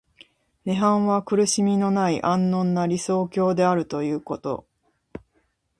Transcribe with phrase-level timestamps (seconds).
[0.65, 4.65] 涅槃は苦しみのない安穏な理想郷であるということ。